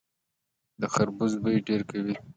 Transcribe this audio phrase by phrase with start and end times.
[0.81, 2.15] د خربوزې بوی ډیر قوي وي.